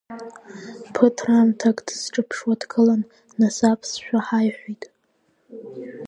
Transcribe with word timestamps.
Ԥыҭраамҭак 0.93 1.77
дысҿаԥшуа 1.85 2.53
дгылан, 2.61 3.01
нас 3.39 3.57
аԥсшәа 3.71 4.19
ҳаиҳәеит. 4.25 4.83